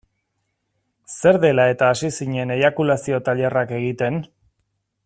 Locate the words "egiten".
3.83-4.23